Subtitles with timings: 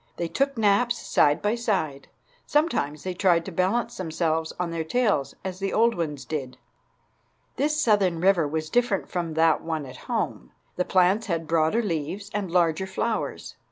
[0.17, 2.07] They took naps side by side.
[2.47, 6.57] Sometimes they tried to balance themselves on their tails, as the old ones did.
[7.57, 10.53] This southern river was different from that one at home.
[10.75, 13.57] The plants had broader leaves and larger flowers.